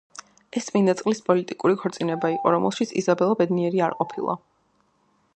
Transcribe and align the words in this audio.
ეს 0.59 0.67
წმინდა 0.67 0.93
წყლის 1.01 1.19
პოლიტიკური 1.25 1.75
ქორწინება 1.83 2.31
იყო, 2.35 2.53
რომელშიც 2.55 2.93
იზაბელა 3.01 3.35
ბედნიერი 3.43 3.83
არ 3.89 3.93
ყოფილა. 3.99 4.35